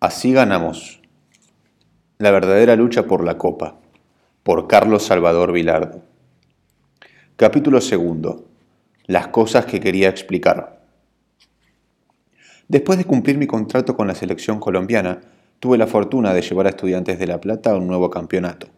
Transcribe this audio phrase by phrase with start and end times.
[0.00, 1.00] Así ganamos.
[2.18, 3.80] La verdadera lucha por la copa.
[4.44, 6.02] Por Carlos Salvador Vilardo.
[7.34, 8.46] Capítulo segundo.
[9.06, 10.84] Las cosas que quería explicar.
[12.68, 15.20] Después de cumplir mi contrato con la selección colombiana,
[15.58, 18.68] tuve la fortuna de llevar a Estudiantes de La Plata a un nuevo campeonato.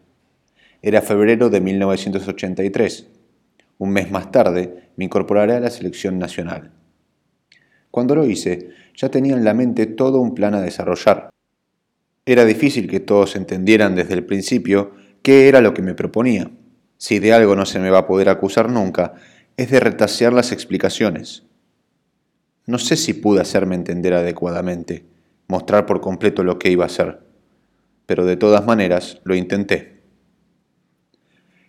[0.81, 3.07] Era febrero de 1983.
[3.77, 6.71] Un mes más tarde me incorporaré a la selección nacional.
[7.91, 11.29] Cuando lo hice, ya tenía en la mente todo un plan a desarrollar.
[12.25, 16.49] Era difícil que todos entendieran desde el principio qué era lo que me proponía.
[16.97, 19.13] Si de algo no se me va a poder acusar nunca,
[19.57, 21.43] es de retasear las explicaciones.
[22.65, 25.03] No sé si pude hacerme entender adecuadamente,
[25.47, 27.19] mostrar por completo lo que iba a hacer,
[28.05, 30.01] pero de todas maneras lo intenté.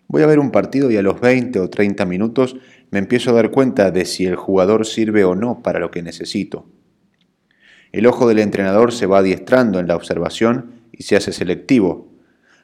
[0.07, 2.57] Voy a ver un partido y a los 20 o 30 minutos
[2.93, 6.03] me empiezo a dar cuenta de si el jugador sirve o no para lo que
[6.03, 6.67] necesito.
[7.91, 12.13] El ojo del entrenador se va adiestrando en la observación y se hace selectivo.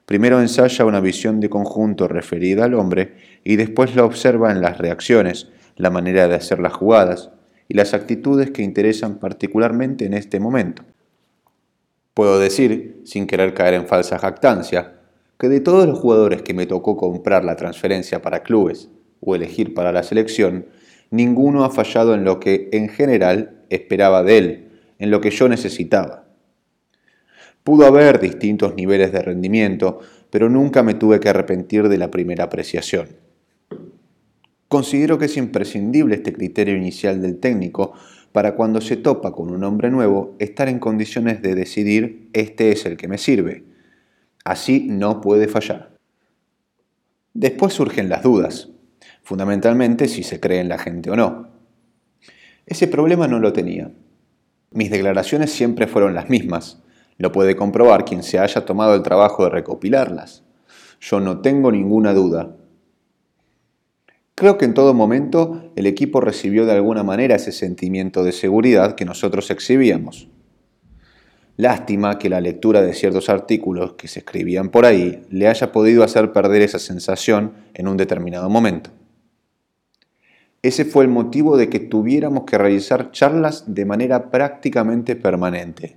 [0.05, 4.77] Primero ensaya una visión de conjunto referida al hombre y después la observa en las
[4.77, 7.31] reacciones, la manera de hacer las jugadas
[7.67, 10.85] y las actitudes que interesan particularmente en este momento.
[12.13, 14.99] Puedo decir, sin querer caer en falsa jactancia,
[15.39, 18.91] que de todos los jugadores que me tocó comprar la transferencia para clubes,
[19.21, 20.67] o elegir para la selección,
[21.11, 25.49] ninguno ha fallado en lo que en general esperaba de él, en lo que yo
[25.49, 26.27] necesitaba.
[27.65, 32.45] Pudo haber distintos niveles de rendimiento, pero nunca me tuve que arrepentir de la primera
[32.45, 33.09] apreciación.
[34.69, 37.95] Considero que es imprescindible este criterio inicial del técnico
[38.33, 42.85] para cuando se topa con un hombre nuevo estar en condiciones de decidir este es
[42.85, 43.65] el que me sirve.
[44.45, 45.97] Así no puede fallar.
[47.33, 48.71] Después surgen las dudas
[49.23, 51.49] fundamentalmente si se cree en la gente o no.
[52.67, 53.91] Ese problema no lo tenía.
[54.71, 56.83] Mis declaraciones siempre fueron las mismas.
[57.17, 60.45] Lo puede comprobar quien se haya tomado el trabajo de recopilarlas.
[61.01, 62.57] Yo no tengo ninguna duda.
[64.35, 68.95] Creo que en todo momento el equipo recibió de alguna manera ese sentimiento de seguridad
[68.95, 70.29] que nosotros exhibíamos.
[71.57, 76.05] Lástima que la lectura de ciertos artículos que se escribían por ahí le haya podido
[76.05, 78.91] hacer perder esa sensación en un determinado momento.
[80.63, 85.97] Ese fue el motivo de que tuviéramos que realizar charlas de manera prácticamente permanente.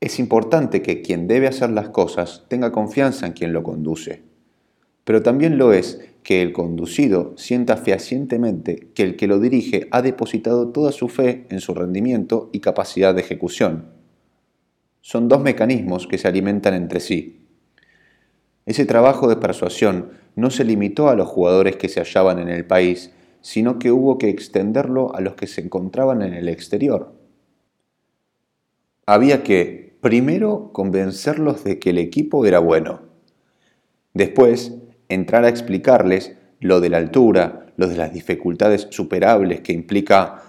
[0.00, 4.22] Es importante que quien debe hacer las cosas tenga confianza en quien lo conduce,
[5.04, 10.02] pero también lo es que el conducido sienta fehacientemente que el que lo dirige ha
[10.02, 13.86] depositado toda su fe en su rendimiento y capacidad de ejecución.
[15.02, 17.46] Son dos mecanismos que se alimentan entre sí.
[18.66, 22.64] Ese trabajo de persuasión no se limitó a los jugadores que se hallaban en el
[22.64, 27.12] país, sino que hubo que extenderlo a los que se encontraban en el exterior.
[29.04, 33.00] Había que, primero, convencerlos de que el equipo era bueno.
[34.14, 34.72] Después,
[35.08, 40.42] entrar a explicarles lo de la altura, lo de las dificultades superables que implica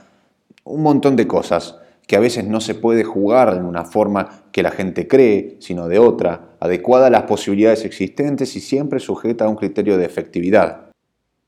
[0.63, 1.77] un montón de cosas,
[2.07, 5.87] que a veces no se puede jugar en una forma que la gente cree, sino
[5.87, 10.91] de otra, adecuada a las posibilidades existentes y siempre sujeta a un criterio de efectividad.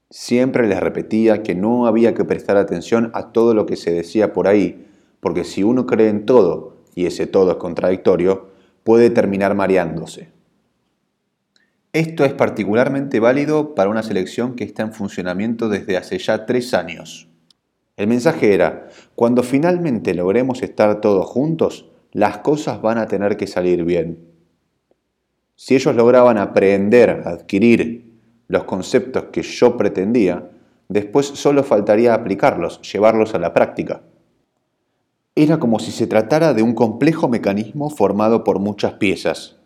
[0.10, 4.34] Siempre les repetía que no había que prestar atención a todo lo que se decía
[4.34, 4.88] por ahí,
[5.20, 8.50] porque si uno cree en todo, y ese todo es contradictorio,
[8.84, 10.30] puede terminar mareándose.
[11.92, 16.74] Esto es particularmente válido para una selección que está en funcionamiento desde hace ya tres
[16.74, 17.30] años.
[17.98, 23.48] El mensaje era, cuando finalmente logremos estar todos juntos, las cosas van a tener que
[23.48, 24.20] salir bien.
[25.56, 28.14] Si ellos lograban aprender, adquirir
[28.48, 30.52] los conceptos que yo pretendía,
[30.90, 34.02] después solo faltaría aplicarlos, llevarlos a la práctica.
[35.34, 39.58] Era como si se tratara de un complejo mecanismo formado por muchas piezas.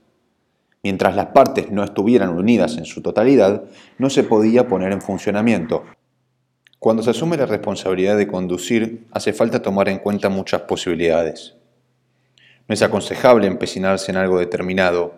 [0.84, 3.63] Mientras las partes no estuvieran unidas en su totalidad,
[3.97, 5.84] no se podía poner en funcionamiento,
[6.79, 11.56] cuando se asume la responsabilidad de conducir, hace falta tomar en cuenta muchas posibilidades.
[12.70, 15.16] No es aconsejable empecinarse en algo determinado.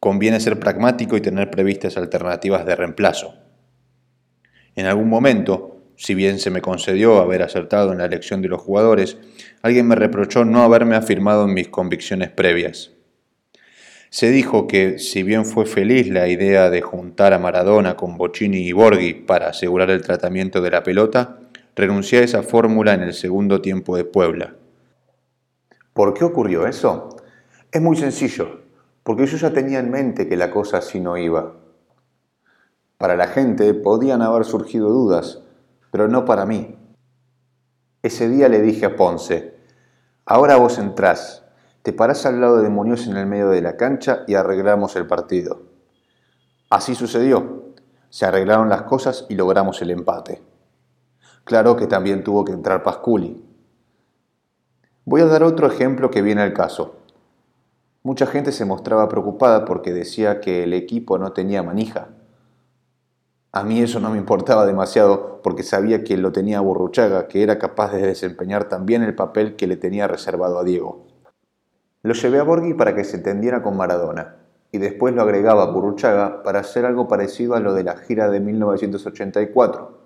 [0.00, 3.34] Conviene ser pragmático y tener previstas alternativas de reemplazo.
[4.74, 8.62] En algún momento, si bien se me concedió haber acertado en la elección de los
[8.62, 9.18] jugadores,
[9.60, 12.95] alguien me reprochó no haberme afirmado en mis convicciones previas.
[14.10, 18.58] Se dijo que, si bien fue feliz la idea de juntar a Maradona con Bocini
[18.58, 21.38] y Borghi para asegurar el tratamiento de la pelota,
[21.74, 24.54] renuncié a esa fórmula en el segundo tiempo de Puebla.
[25.92, 27.16] ¿Por qué ocurrió eso?
[27.70, 28.60] Es muy sencillo,
[29.02, 31.54] porque yo ya tenía en mente que la cosa así no iba.
[32.98, 35.42] Para la gente podían haber surgido dudas,
[35.90, 36.76] pero no para mí.
[38.02, 39.56] Ese día le dije a Ponce,
[40.28, 41.44] Ahora vos entrás,
[41.86, 45.06] te parás al lado de Muñoz en el medio de la cancha y arreglamos el
[45.06, 45.62] partido.
[46.68, 47.74] Así sucedió.
[48.10, 50.42] Se arreglaron las cosas y logramos el empate.
[51.44, 53.40] Claro que también tuvo que entrar Pasculi.
[55.04, 56.96] Voy a dar otro ejemplo que viene al caso.
[58.02, 62.08] Mucha gente se mostraba preocupada porque decía que el equipo no tenía manija.
[63.52, 67.60] A mí eso no me importaba demasiado porque sabía que lo tenía Burruchaga, que era
[67.60, 71.05] capaz de desempeñar también el papel que le tenía reservado a Diego.
[72.06, 74.36] Lo llevé a Borghi para que se entendiera con Maradona,
[74.70, 78.30] y después lo agregaba a Burruchaga para hacer algo parecido a lo de la gira
[78.30, 79.98] de 1984,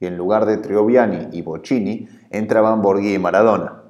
[0.00, 3.84] y en lugar de Trioviani y Bocini entraban Borghi y Maradona.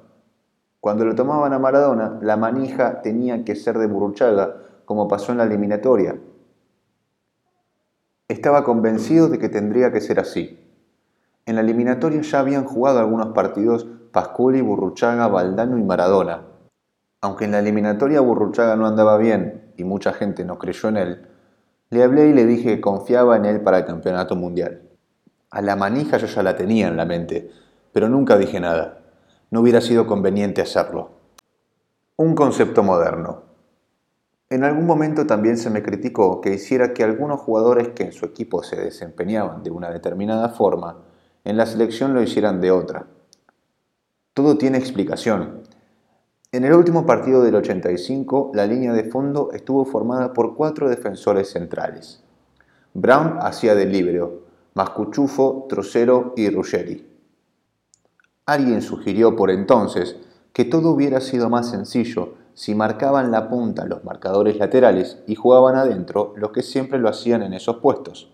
[0.79, 5.39] Cuando lo tomaban a Maradona, la manija tenía que ser de Burruchaga, como pasó en
[5.39, 6.15] la eliminatoria.
[8.27, 10.59] Estaba convencido de que tendría que ser así.
[11.47, 16.43] En la eliminatoria ya habían jugado algunos partidos Pasculi, Burruchaga, Valdano y Maradona,
[17.21, 21.27] aunque en la eliminatoria Burruchaga no andaba bien y mucha gente no creyó en él,
[21.89, 24.81] le hablé y le dije que confiaba en él para el campeonato mundial.
[25.49, 27.49] A la manija yo ya la tenía en la mente,
[27.93, 28.99] pero nunca dije nada.
[29.49, 31.11] No hubiera sido conveniente hacerlo.
[32.17, 33.43] Un concepto moderno.
[34.49, 38.25] En algún momento también se me criticó que hiciera que algunos jugadores que en su
[38.25, 41.03] equipo se desempeñaban de una determinada forma,
[41.43, 43.07] en la selección lo hicieran de otra.
[44.33, 45.66] Todo tiene explicación
[46.51, 51.51] en el último partido del 85, la línea de fondo estuvo formada por cuatro defensores
[51.51, 52.23] centrales.
[52.93, 57.05] Brown hacía de libero, Mascuchufo, Trocero y Ruggeri.
[58.45, 60.15] Alguien sugirió por entonces
[60.53, 65.75] que todo hubiera sido más sencillo si marcaban la punta los marcadores laterales y jugaban
[65.75, 68.31] adentro los que siempre lo hacían en esos puestos.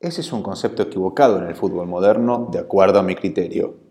[0.00, 3.83] Ese es un concepto equivocado en el fútbol moderno, de acuerdo a mi criterio.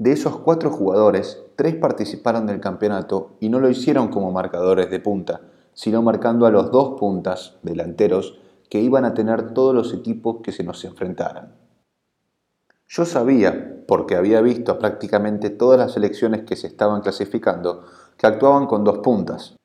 [0.00, 5.00] De esos cuatro jugadores, tres participaron del campeonato y no lo hicieron como marcadores de
[5.00, 5.40] punta,
[5.74, 8.38] sino marcando a los dos puntas delanteros
[8.70, 11.56] que iban a tener todos los equipos que se nos enfrentaran.
[12.86, 17.82] Yo sabía, porque había visto prácticamente todas las selecciones que se estaban clasificando,
[18.16, 19.56] que actuaban con dos puntas.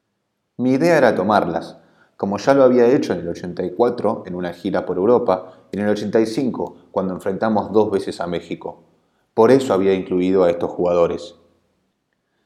[0.57, 1.77] Mi idea era tomarlas,
[2.17, 5.83] como ya lo había hecho en el 84 en una gira por Europa y en
[5.83, 8.92] el 85 cuando enfrentamos dos veces a México.
[9.33, 11.35] Por eso había incluido a estos jugadores.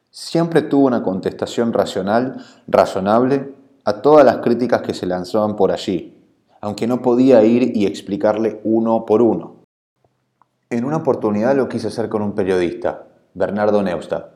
[0.09, 3.53] Siempre tuvo una contestación racional, razonable,
[3.83, 6.17] a todas las críticas que se lanzaban por allí,
[6.61, 9.57] aunque no podía ir y explicarle uno por uno.
[10.69, 14.31] En una oportunidad lo quise hacer con un periodista, Bernardo Neustadt.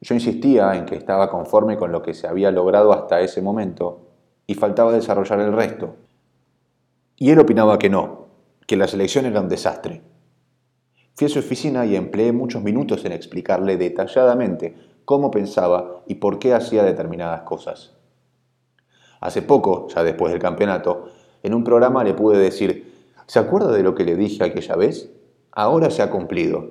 [0.00, 4.08] Yo insistía en que estaba conforme con lo que se había logrado hasta ese momento
[4.46, 5.96] y faltaba desarrollar el resto.
[7.16, 8.26] Y él opinaba que no,
[8.66, 10.02] que la selección era un desastre.
[11.18, 16.38] Fui a su oficina y empleé muchos minutos en explicarle detalladamente cómo pensaba y por
[16.38, 17.96] qué hacía determinadas cosas.
[19.20, 21.06] Hace poco, ya después del campeonato,
[21.42, 22.94] en un programa le pude decir,
[23.26, 25.10] ¿se acuerda de lo que le dije aquella vez?
[25.50, 26.70] Ahora se ha cumplido.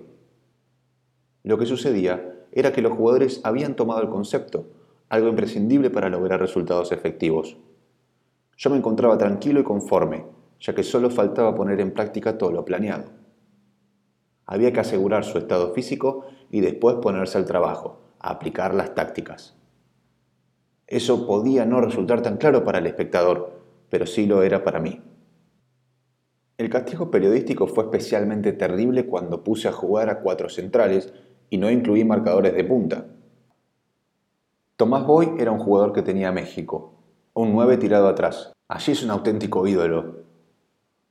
[1.43, 4.67] Lo que sucedía era que los jugadores habían tomado el concepto,
[5.09, 7.57] algo imprescindible para lograr resultados efectivos.
[8.55, 10.23] Yo me encontraba tranquilo y conforme,
[10.61, 13.16] ya que solo faltaba poner en práctica todo lo planeado.
[14.47, 19.55] Había que asegurar su estado físico y después ponerse al trabajo, aplicar las tácticas.
[20.87, 25.01] Eso podía no resultar tan claro para el espectador, pero sí lo era para mí.
[26.57, 31.13] El castigo periodístico fue especialmente terrible cuando puse a jugar a cuatro centrales
[31.49, 33.05] y no incluí marcadores de punta.
[34.77, 36.93] Tomás Boy era un jugador que tenía México,
[37.33, 38.53] un 9 tirado atrás.
[38.69, 40.26] Allí es un auténtico ídolo,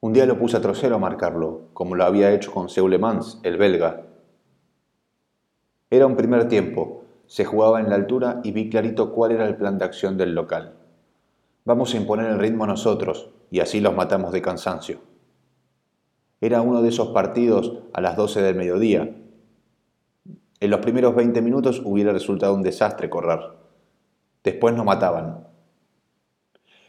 [0.06, 3.56] un día lo puse a trocero a marcarlo, como lo había hecho con Seulemans, el
[3.56, 4.06] belga.
[5.90, 9.56] Era un primer tiempo, se jugaba en la altura y vi clarito cuál era el
[9.56, 10.76] plan de acción del local.
[11.64, 15.00] Vamos a imponer el ritmo nosotros y así los matamos de cansancio.
[16.40, 19.12] Era uno de esos partidos a las 12 del mediodía.
[20.60, 23.40] En los primeros 20 minutos hubiera resultado un desastre correr.
[24.44, 25.48] Después nos mataban.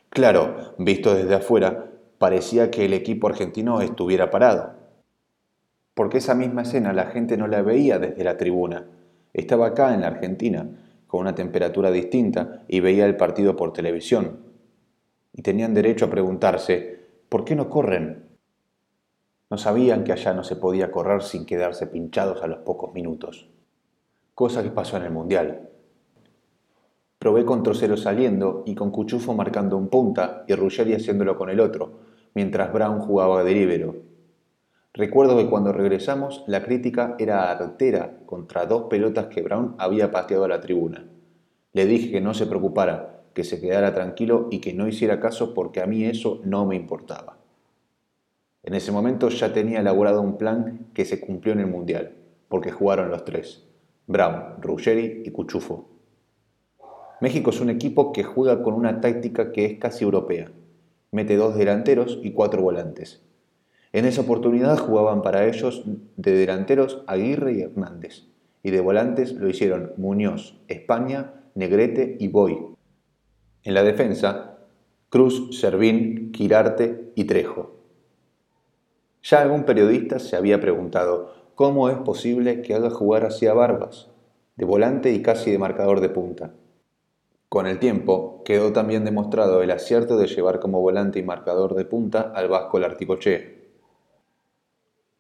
[0.10, 1.87] Claro, visto desde afuera,
[2.18, 4.74] parecía que el equipo argentino estuviera parado.
[5.94, 8.86] Porque esa misma escena la gente no la veía desde la tribuna.
[9.34, 10.70] Estaba acá en la Argentina,
[11.08, 14.40] con una temperatura distinta, y veía el partido por televisión.
[15.34, 18.26] Y tenían derecho a preguntarse, ¿por qué no corren?
[19.50, 23.48] No sabían que allá no se podía correr sin quedarse pinchados a los pocos minutos.
[24.34, 25.70] Cosa que pasó en el Mundial.
[27.18, 31.60] Probé con Trocero saliendo y con Cuchufo marcando un punta y Ruggeri haciéndolo con el
[31.60, 32.07] otro,
[32.38, 33.96] mientras Brown jugaba de líbero.
[34.94, 40.44] Recuerdo que cuando regresamos la crítica era artera contra dos pelotas que Brown había pateado
[40.44, 41.08] a la tribuna.
[41.74, 45.56] Le dije que no se preocupara, que se quedara tranquilo y que no hiciera caso
[45.56, 47.40] porque a mí eso no me importaba.
[48.62, 52.12] En ese momento ya tenía elaborado un plan que se cumplió en el Mundial,
[52.50, 53.68] porque jugaron los tres,
[54.06, 55.90] Brown, Ruggeri y Cuchufo.
[57.20, 60.52] México es un equipo que juega con una táctica que es casi europea.
[61.12, 63.24] Mete dos delanteros y cuatro volantes.
[63.94, 65.84] En esa oportunidad jugaban para ellos
[66.18, 68.26] de delanteros Aguirre y Hernández,
[68.62, 72.58] y de volantes lo hicieron Muñoz, España, Negrete y Boy.
[73.64, 74.58] En la defensa,
[75.10, 77.78] Cruz, Servín, Quirarte y Trejo.
[79.24, 84.10] Ya algún periodista se había preguntado cómo es posible que haga jugar así a Barbas,
[84.58, 86.54] de volante y casi de marcador de punta.
[87.50, 91.86] Con el tiempo, quedó también demostrado el acierto de llevar como volante y marcador de
[91.86, 93.70] punta al Vasco Larticoche.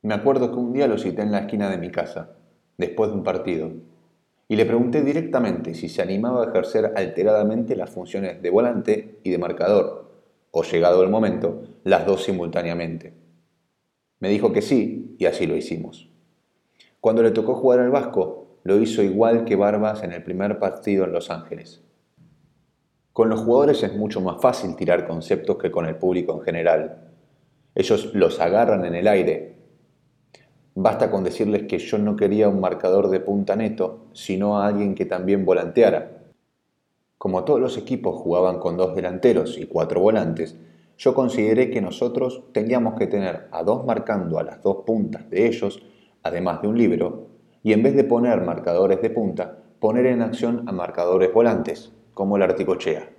[0.01, 2.35] Me acuerdo que un día lo cité en la esquina de mi casa,
[2.77, 3.71] después de un partido,
[4.49, 9.29] y le pregunté directamente si se animaba a ejercer alteradamente las funciones de volante y
[9.29, 10.11] de marcador,
[10.51, 13.13] o llegado el momento, las dos simultáneamente.
[14.19, 16.09] Me dijo que sí, y así lo hicimos.
[16.99, 21.05] Cuando le tocó jugar al Vasco, lo hizo igual que Barbas en el primer partido
[21.05, 21.86] en Los Ángeles.
[23.17, 27.13] Con los jugadores es mucho más fácil tirar conceptos que con el público en general.
[27.73, 29.55] Ellos los agarran en el aire.
[30.75, 34.93] Basta con decirles que yo no quería un marcador de punta neto, sino a alguien
[34.93, 36.27] que también volanteara.
[37.17, 40.55] Como todos los equipos jugaban con dos delanteros y cuatro volantes,
[40.99, 45.47] yo consideré que nosotros teníamos que tener a dos marcando a las dos puntas de
[45.47, 45.81] ellos,
[46.21, 47.29] además de un libro,
[47.63, 52.39] y en vez de poner marcadores de punta, poner en acción a marcadores volantes como
[52.39, 53.11] la articochea.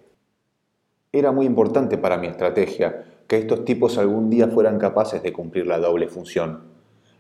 [1.13, 5.69] Era muy importante para mi estrategia que estos tipos algún día fueran capaces de cumplir
[5.69, 6.65] la doble función,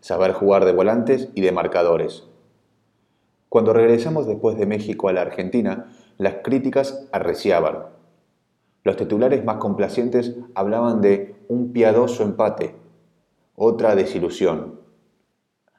[0.00, 2.26] saber jugar de volantes y de marcadores.
[3.48, 7.84] Cuando regresamos después de México a la Argentina, las críticas arreciaban.
[8.82, 12.74] Los titulares más complacientes hablaban de un piadoso empate,
[13.54, 14.80] otra desilusión.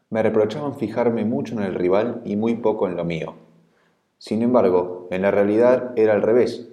[0.10, 3.49] Me reprochaban fijarme mucho en el rival y muy poco en lo mío.
[4.20, 6.70] Sin embargo, en la realidad era al revés.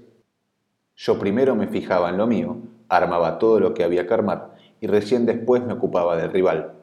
[0.97, 2.57] Yo primero me fijaba en lo mío,
[2.89, 6.75] armaba todo lo que había que armar y recién después me ocupaba del rival.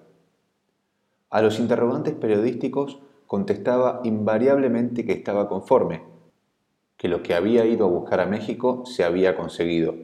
[1.30, 6.04] A los interrogantes periodísticos contestaba invariablemente que estaba conforme,
[6.96, 9.96] que lo que había ido a buscar a México se había conseguido.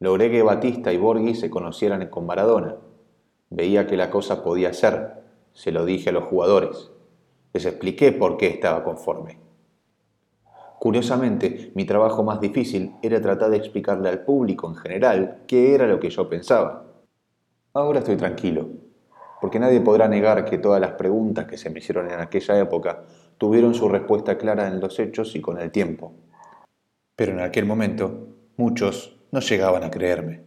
[0.00, 2.76] Logré que Batista y Borghi se conocieran con Maradona.
[3.48, 5.22] Veía que la cosa podía ser,
[5.54, 6.90] se lo dije a los jugadores.
[7.54, 9.45] Les expliqué por qué estaba conforme.
[10.78, 15.86] Curiosamente, mi trabajo más difícil era tratar de explicarle al público en general qué era
[15.86, 16.84] lo que yo pensaba.
[17.72, 18.68] Ahora estoy tranquilo,
[19.40, 23.02] porque nadie podrá negar que todas las preguntas que se me hicieron en aquella época
[23.38, 26.12] tuvieron su respuesta clara en los hechos y con el tiempo.
[27.14, 30.45] Pero en aquel momento, muchos no llegaban a creerme.